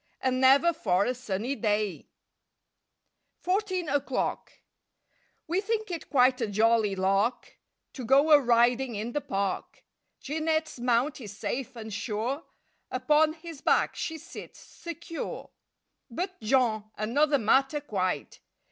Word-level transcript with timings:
And 0.19 0.41
never 0.41 0.73
for 0.73 1.05
a 1.05 1.13
sunny 1.13 1.53
day! 1.53 2.07
29 3.43 3.43
THIRTEEN 3.85 3.89
O'CLOCK 3.89 4.49
31 4.49 4.65
FOURTEEN 4.65 4.89
O'CLOCK 4.89 5.43
W 5.47 5.59
E 5.59 5.61
think 5.61 5.91
it 5.91 6.09
quite 6.09 6.41
a 6.41 6.47
jolly 6.47 6.95
lark 6.95 7.59
To 7.93 8.03
go 8.03 8.31
a 8.31 8.39
riding 8.41 8.95
in 8.95 9.11
the 9.11 9.21
park. 9.21 9.83
Jeanette's 10.19 10.79
mount 10.79 11.21
is 11.21 11.37
safe 11.37 11.75
and 11.75 11.93
sure, 11.93 12.45
Upon 12.89 13.33
his 13.33 13.61
back 13.61 13.95
she 13.95 14.17
sits 14.17 14.57
secure. 14.59 15.51
But 16.09 16.41
Jean—another 16.41 17.37
matter, 17.37 17.79
quite! 17.79 18.39